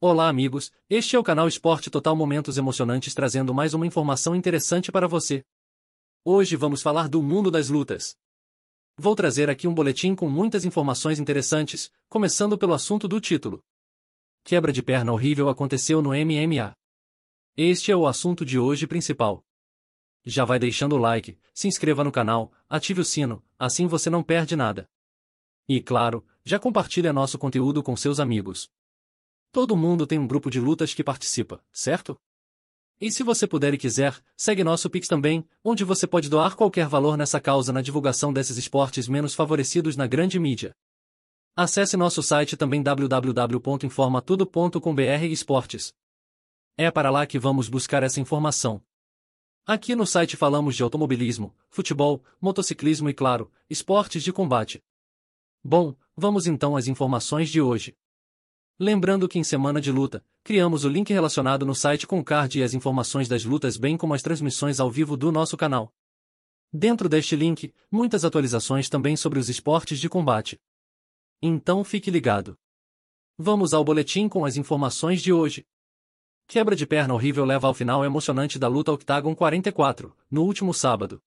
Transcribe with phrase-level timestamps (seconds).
[0.00, 4.92] Olá amigos, este é o canal Esporte Total Momentos Emocionantes trazendo mais uma informação interessante
[4.92, 5.44] para você.
[6.24, 8.16] Hoje vamos falar do mundo das lutas.
[8.96, 13.60] Vou trazer aqui um boletim com muitas informações interessantes, começando pelo assunto do título.
[14.44, 16.74] Quebra de perna horrível aconteceu no MMA.
[17.56, 19.44] Este é o assunto de hoje principal.
[20.24, 24.22] Já vai deixando o like, se inscreva no canal, ative o sino, assim você não
[24.22, 24.88] perde nada.
[25.68, 28.70] E claro, já compartilha nosso conteúdo com seus amigos.
[29.50, 32.20] Todo mundo tem um grupo de lutas que participa, certo?
[33.00, 36.86] E se você puder e quiser, segue nosso Pix também, onde você pode doar qualquer
[36.86, 40.74] valor nessa causa na divulgação desses esportes menos favorecidos na grande mídia.
[41.56, 45.94] Acesse nosso site também www.informatudo.com.br esportes.
[46.76, 48.82] É para lá que vamos buscar essa informação.
[49.66, 54.82] Aqui no site falamos de automobilismo, futebol, motociclismo e, claro, esportes de combate.
[55.62, 57.96] Bom, vamos então às informações de hoje.
[58.80, 62.60] Lembrando que em semana de luta, criamos o link relacionado no site com o card
[62.60, 65.92] e as informações das lutas bem como as transmissões ao vivo do nosso canal.
[66.72, 70.60] Dentro deste link, muitas atualizações também sobre os esportes de combate.
[71.42, 72.56] Então fique ligado.
[73.36, 75.66] Vamos ao boletim com as informações de hoje.
[76.46, 81.20] Quebra de perna horrível leva ao final emocionante da luta Octagon 44, no último sábado.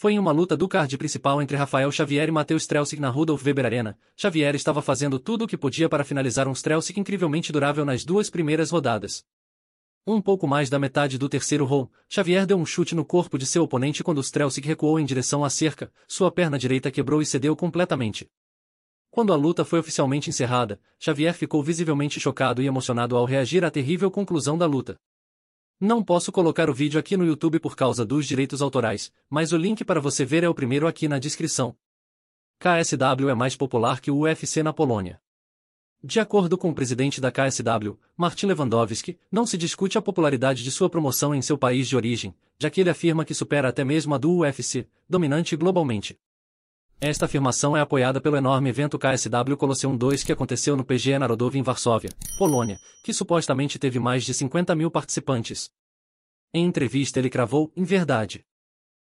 [0.00, 3.44] Foi em uma luta do card principal entre Rafael Xavier e Matheus Strelsic na Rudolf
[3.44, 3.98] Weber Arena.
[4.16, 8.30] Xavier estava fazendo tudo o que podia para finalizar um Strelsic incrivelmente durável nas duas
[8.30, 9.22] primeiras rodadas.
[10.06, 13.44] Um pouco mais da metade do terceiro round, Xavier deu um chute no corpo de
[13.44, 17.54] seu oponente quando Strelsic recuou em direção à cerca, sua perna direita quebrou e cedeu
[17.54, 18.26] completamente.
[19.10, 23.70] Quando a luta foi oficialmente encerrada, Xavier ficou visivelmente chocado e emocionado ao reagir à
[23.70, 24.98] terrível conclusão da luta.
[25.82, 29.56] Não posso colocar o vídeo aqui no YouTube por causa dos direitos autorais, mas o
[29.56, 31.74] link para você ver é o primeiro aqui na descrição.
[32.58, 35.18] KSW é mais popular que o UFC na Polônia.
[36.04, 40.70] De acordo com o presidente da KSW, Martin Lewandowski, não se discute a popularidade de
[40.70, 44.14] sua promoção em seu país de origem, já que ele afirma que supera até mesmo
[44.14, 46.18] a do UFC, dominante globalmente.
[47.02, 51.50] Esta afirmação é apoiada pelo enorme evento KSW Colosseum 2 que aconteceu no PGE Narodow
[51.54, 55.70] em Varsóvia, Polônia, que supostamente teve mais de 50 mil participantes.
[56.52, 58.44] Em entrevista ele cravou, em verdade.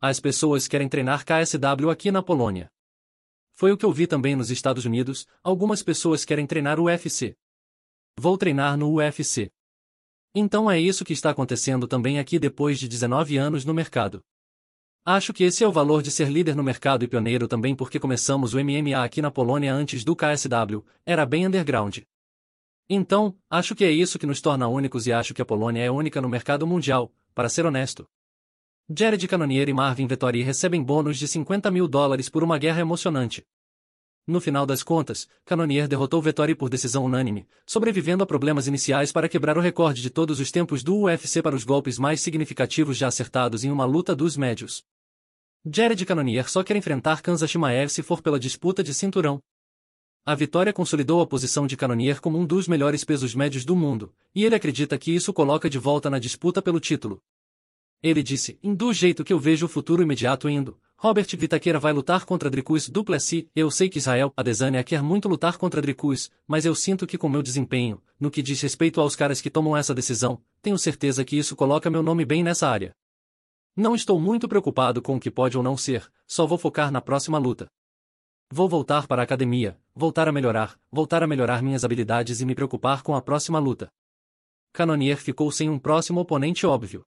[0.00, 2.70] As pessoas querem treinar KSW aqui na Polônia.
[3.56, 7.34] Foi o que eu vi também nos Estados Unidos, algumas pessoas querem treinar o UFC.
[8.16, 9.50] Vou treinar no UFC.
[10.32, 14.22] Então é isso que está acontecendo também aqui depois de 19 anos no mercado.
[15.06, 18.00] Acho que esse é o valor de ser líder no mercado e pioneiro também porque
[18.00, 21.98] começamos o MMA aqui na Polônia antes do KSW, era bem underground.
[22.88, 25.90] Então, acho que é isso que nos torna únicos e acho que a Polônia é
[25.90, 28.08] única no mercado mundial, para ser honesto.
[28.88, 33.44] Jared Cannonier e Marvin Vettori recebem bônus de 50 mil dólares por uma guerra emocionante.
[34.26, 39.28] No final das contas, Cannonier derrotou Vettori por decisão unânime, sobrevivendo a problemas iniciais para
[39.28, 43.08] quebrar o recorde de todos os tempos do UFC para os golpes mais significativos já
[43.08, 44.82] acertados em uma luta dos médios.
[45.66, 49.40] Jared Cannonier só quer enfrentar Kanza Shimaev se for pela disputa de cinturão.
[50.22, 54.12] A vitória consolidou a posição de Cannonier como um dos melhores pesos médios do mundo,
[54.34, 57.18] e ele acredita que isso coloca de volta na disputa pelo título.
[58.02, 62.26] Ele disse, do jeito que eu vejo o futuro imediato indo, Robert Vitaqueira vai lutar
[62.26, 66.74] contra Dricus Duplessis, eu sei que Israel Adesanya quer muito lutar contra Dricus, mas eu
[66.74, 70.42] sinto que com meu desempenho, no que diz respeito aos caras que tomam essa decisão,
[70.60, 72.94] tenho certeza que isso coloca meu nome bem nessa área.
[73.76, 77.00] Não estou muito preocupado com o que pode ou não ser, só vou focar na
[77.00, 77.66] próxima luta.
[78.48, 82.54] Vou voltar para a academia, voltar a melhorar, voltar a melhorar minhas habilidades e me
[82.54, 83.88] preocupar com a próxima luta.
[84.72, 87.04] Canonier ficou sem um próximo oponente óbvio.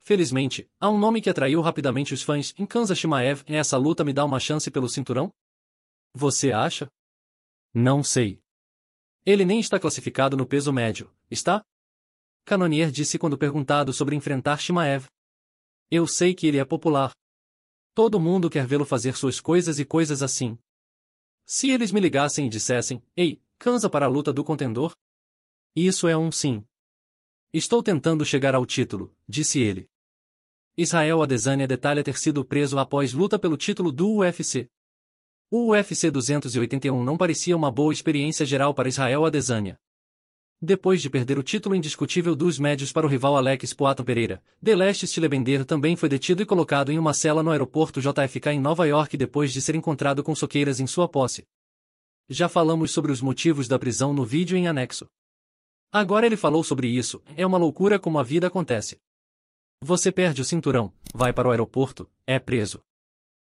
[0.00, 4.04] Felizmente, há um nome que atraiu rapidamente os fãs em Kanza Shimaev e essa luta
[4.04, 5.32] me dá uma chance pelo cinturão?
[6.14, 6.88] Você acha?
[7.72, 8.40] Não sei.
[9.24, 11.62] Ele nem está classificado no peso médio, está?
[12.44, 15.06] Canonier disse quando perguntado sobre enfrentar Shimaev.
[15.90, 17.12] Eu sei que ele é popular.
[17.94, 20.58] Todo mundo quer vê-lo fazer suas coisas e coisas assim.
[21.44, 24.94] Se eles me ligassem e dissessem, ei, cansa para a luta do contendor?
[25.74, 26.64] Isso é um sim.
[27.52, 29.88] Estou tentando chegar ao título, disse ele.
[30.76, 34.68] Israel Adesanya detalha ter sido preso após luta pelo título do UFC.
[35.48, 39.78] O UFC 281 não parecia uma boa experiência geral para Israel Adesanya.
[40.60, 45.06] Depois de perder o título indiscutível dos médios para o rival Alex Poatan Pereira, Deleste
[45.06, 49.18] Stilebender também foi detido e colocado em uma cela no aeroporto JFK em Nova York
[49.18, 51.46] depois de ser encontrado com soqueiras em sua posse.
[52.26, 55.06] Já falamos sobre os motivos da prisão no vídeo em anexo.
[55.92, 58.98] Agora ele falou sobre isso, é uma loucura como a vida acontece.
[59.82, 62.80] Você perde o cinturão, vai para o aeroporto, é preso.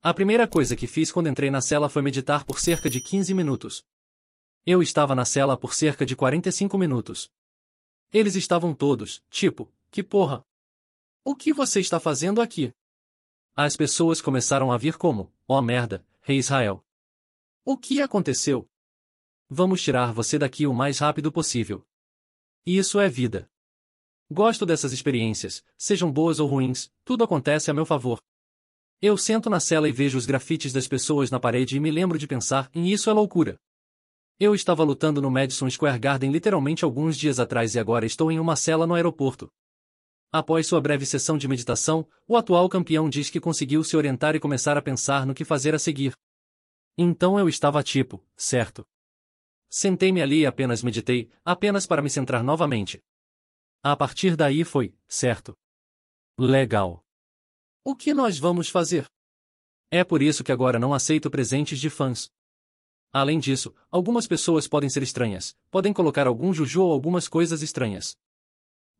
[0.00, 3.34] A primeira coisa que fiz quando entrei na cela foi meditar por cerca de 15
[3.34, 3.82] minutos.
[4.66, 7.30] Eu estava na cela por cerca de 45 minutos.
[8.10, 10.42] Eles estavam todos, tipo, que porra?
[11.22, 12.72] O que você está fazendo aqui?
[13.54, 16.82] As pessoas começaram a vir como, ó oh, merda, rei Israel.
[17.62, 18.66] O que aconteceu?
[19.50, 21.86] Vamos tirar você daqui o mais rápido possível.
[22.64, 23.50] Isso é vida.
[24.30, 28.18] Gosto dessas experiências, sejam boas ou ruins, tudo acontece a meu favor.
[29.02, 32.18] Eu sento na cela e vejo os grafites das pessoas na parede e me lembro
[32.18, 33.60] de pensar em isso é loucura.
[34.38, 38.40] Eu estava lutando no Madison Square Garden literalmente alguns dias atrás e agora estou em
[38.40, 39.48] uma cela no aeroporto.
[40.32, 44.40] Após sua breve sessão de meditação, o atual campeão diz que conseguiu se orientar e
[44.40, 46.12] começar a pensar no que fazer a seguir.
[46.98, 48.84] Então eu estava tipo, certo.
[49.70, 53.00] Sentei-me ali e apenas meditei, apenas para me centrar novamente.
[53.84, 55.56] A partir daí foi, certo.
[56.36, 57.04] Legal.
[57.84, 59.06] O que nós vamos fazer?
[59.92, 62.28] É por isso que agora não aceito presentes de fãs.
[63.16, 68.18] Além disso, algumas pessoas podem ser estranhas, podem colocar algum juju ou algumas coisas estranhas.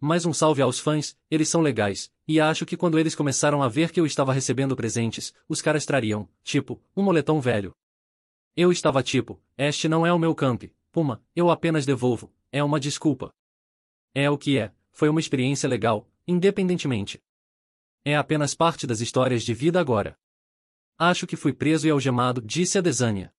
[0.00, 3.68] Mas um salve aos fãs, eles são legais, e acho que quando eles começaram a
[3.68, 7.74] ver que eu estava recebendo presentes, os caras trariam, tipo, um moletom velho.
[8.56, 10.62] Eu estava tipo, este não é o meu camp,
[10.92, 13.34] Puma, eu apenas devolvo, é uma desculpa.
[14.14, 17.20] É o que é, foi uma experiência legal, independentemente.
[18.04, 20.16] É apenas parte das histórias de vida agora.
[20.96, 23.34] Acho que fui preso e algemado, disse a Desânia.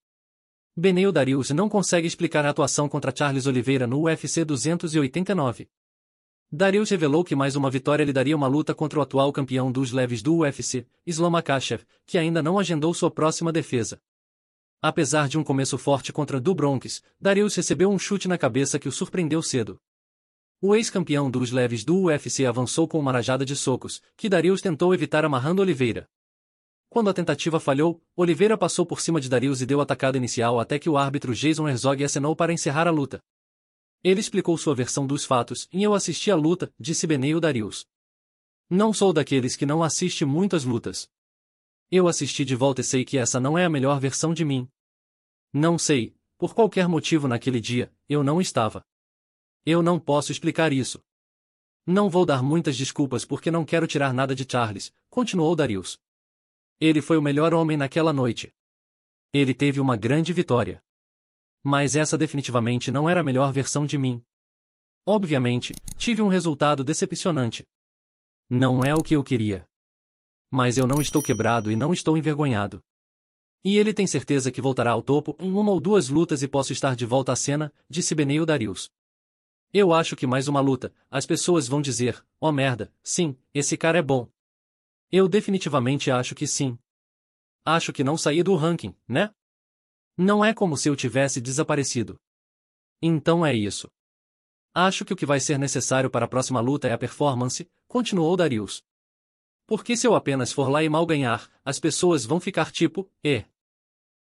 [0.77, 5.69] Beneu Darius não consegue explicar a atuação contra Charles Oliveira no UFC 289.
[6.51, 9.93] Darius revelou que mais uma vitória lhe daria uma luta contra o atual campeão dos
[9.93, 14.01] leves do UFC, Islam Makhachev, que ainda não agendou sua próxima defesa.
[14.81, 18.89] Apesar de um começo forte contra Du Bronx, Darius recebeu um chute na cabeça que
[18.89, 19.79] o surpreendeu cedo.
[20.59, 24.93] O ex-campeão dos leves do UFC avançou com uma rajada de socos, que Darius tentou
[24.93, 26.05] evitar amarrando Oliveira.
[26.95, 30.61] Quando a tentativa falhou, Oliveira passou por cima de Darius e deu a tacada inicial
[30.61, 33.21] até que o árbitro Jason Herzog acenou para encerrar a luta.
[34.01, 37.85] Ele explicou sua versão dos fatos, e eu assisti a luta, disse Beneo Darius.
[38.69, 41.09] Não sou daqueles que não assiste muitas lutas.
[41.91, 44.65] Eu assisti de volta e sei que essa não é a melhor versão de mim.
[45.51, 48.81] Não sei, por qualquer motivo naquele dia, eu não estava.
[49.65, 51.03] Eu não posso explicar isso.
[51.85, 55.99] Não vou dar muitas desculpas porque não quero tirar nada de Charles, continuou Darius.
[56.79, 58.53] Ele foi o melhor homem naquela noite.
[59.33, 60.83] Ele teve uma grande vitória.
[61.63, 64.23] Mas essa definitivamente não era a melhor versão de mim.
[65.05, 67.65] Obviamente, tive um resultado decepcionante.
[68.49, 69.67] Não é o que eu queria.
[70.51, 72.83] Mas eu não estou quebrado e não estou envergonhado.
[73.63, 76.71] E ele tem certeza que voltará ao topo em uma ou duas lutas e posso
[76.71, 78.91] estar de volta à cena, disse Beneo Darius.
[79.73, 83.97] Eu acho que mais uma luta, as pessoas vão dizer, oh merda, sim, esse cara
[83.97, 84.29] é bom.
[85.17, 86.77] Eu definitivamente acho que sim.
[87.63, 89.33] Acho que não saí do ranking, né?
[90.17, 92.19] Não é como se eu tivesse desaparecido.
[93.01, 93.89] Então é isso.
[94.73, 98.35] Acho que o que vai ser necessário para a próxima luta é a performance, continuou
[98.35, 98.83] Darius.
[99.65, 103.45] Porque se eu apenas for lá e mal ganhar, as pessoas vão ficar tipo, é.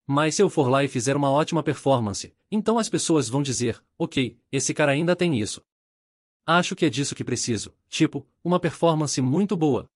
[0.06, 3.84] Mas se eu for lá e fizer uma ótima performance, então as pessoas vão dizer,
[4.00, 5.62] ok, esse cara ainda tem isso.
[6.46, 9.92] Acho que é disso que preciso, tipo, uma performance muito boa.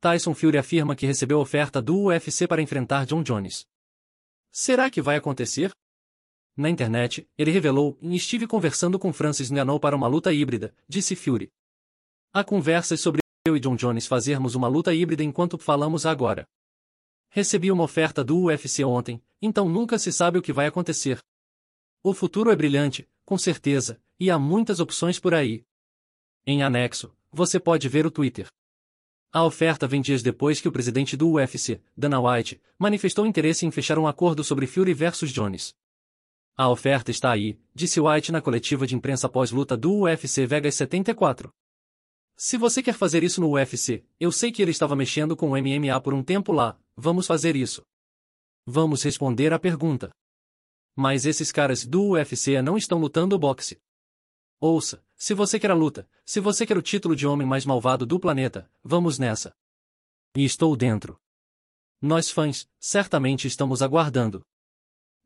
[0.00, 3.66] Tyson Fury afirma que recebeu oferta do UFC para enfrentar John Jones.
[4.50, 5.70] Será que vai acontecer?
[6.56, 11.50] Na internet, ele revelou, estive conversando com Francis Ngannou para uma luta híbrida, disse Fury.
[12.32, 16.46] Há conversas sobre eu e John Jones fazermos uma luta híbrida enquanto falamos agora.
[17.30, 21.18] Recebi uma oferta do UFC ontem, então nunca se sabe o que vai acontecer.
[22.02, 25.64] O futuro é brilhante, com certeza, e há muitas opções por aí.
[26.46, 28.46] Em anexo, você pode ver o Twitter.
[29.36, 33.70] A oferta vem dias depois que o presidente do UFC, Dana White, manifestou interesse em
[33.70, 35.74] fechar um acordo sobre Fury versus Jones.
[36.56, 41.50] A oferta está aí, disse White na coletiva de imprensa pós-luta do UFC Vegas 74.
[42.34, 45.58] Se você quer fazer isso no UFC, eu sei que ele estava mexendo com o
[45.58, 47.82] MMA por um tempo lá, vamos fazer isso.
[48.64, 50.08] Vamos responder à pergunta.
[50.96, 53.76] Mas esses caras do UFC não estão lutando boxe.
[54.58, 58.06] Ouça, se você quer a luta, se você quer o título de homem mais malvado
[58.06, 59.54] do planeta, vamos nessa.
[60.34, 61.20] E estou dentro.
[62.00, 64.42] Nós fãs, certamente estamos aguardando.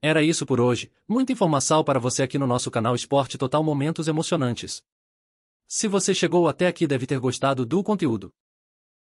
[0.03, 4.09] Era isso por hoje, muita informação para você aqui no nosso canal Esporte Total Momentos
[4.09, 4.83] Emocionantes.
[5.69, 8.33] Se você chegou até aqui deve ter gostado do conteúdo.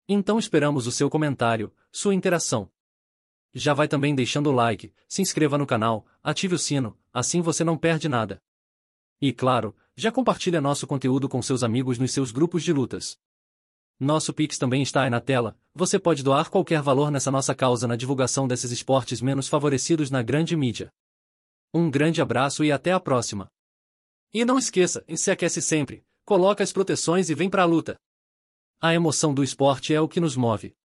[0.08, 2.70] Então esperamos o seu comentário, sua interação.
[3.52, 7.62] Já vai também deixando o like, se inscreva no canal, ative o sino, assim você
[7.62, 8.42] não perde nada.
[9.24, 13.18] E claro, já compartilha nosso conteúdo com seus amigos nos seus grupos de lutas.
[13.98, 17.88] Nosso Pix também está aí na tela, você pode doar qualquer valor nessa nossa causa
[17.88, 20.92] na divulgação desses esportes menos favorecidos na grande mídia.
[21.72, 23.48] Um grande abraço e até a próxima.
[24.30, 27.96] E não esqueça, se aquece sempre, coloca as proteções e vem pra luta.
[28.78, 30.76] A emoção do esporte é o que nos move.